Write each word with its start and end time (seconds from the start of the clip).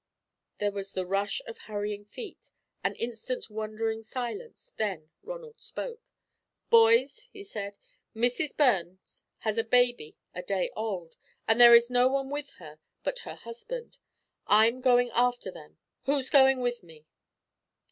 There 0.57 0.71
was 0.71 0.93
the 0.93 1.05
rush 1.05 1.43
of 1.45 1.59
hurrying 1.59 2.05
feet, 2.05 2.49
an 2.83 2.95
instant's 2.95 3.51
wondering 3.51 4.01
silence, 4.01 4.71
then 4.77 5.11
Ronald 5.21 5.61
spoke. 5.61 5.99
"Boys," 6.71 7.29
he 7.31 7.43
said, 7.43 7.77
"Mrs. 8.15 8.57
Burns 8.57 9.21
has 9.41 9.59
a 9.59 9.63
baby 9.63 10.17
a 10.33 10.41
day 10.41 10.71
old, 10.75 11.17
and 11.47 11.61
there 11.61 11.75
is 11.75 11.91
no 11.91 12.07
one 12.07 12.31
with 12.31 12.49
her 12.57 12.79
but 13.03 13.19
her 13.19 13.35
husband. 13.35 13.99
I'm 14.47 14.81
going 14.81 15.11
after 15.13 15.51
them 15.51 15.77
who's 16.05 16.31
going 16.31 16.61
with 16.61 16.81
me?" 16.81 17.05